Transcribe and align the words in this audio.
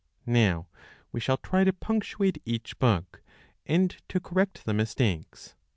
Now 0.25 0.67
we 1.11 1.19
shall 1.19 1.37
try 1.37 1.63
to 1.63 1.71
punctuate 1.71 2.41
each 2.43 2.79
book, 2.79 3.21
and 3.67 3.95
to 4.09 4.19
correct 4.19 4.65
the 4.65 4.73
mistakes. 4.73 5.53